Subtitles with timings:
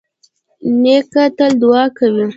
[0.81, 2.25] نیکه تل دعا کوي.